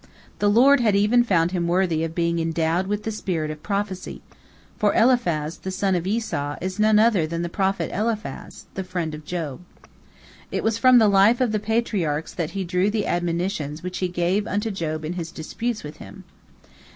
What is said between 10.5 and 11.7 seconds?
It was from the life of the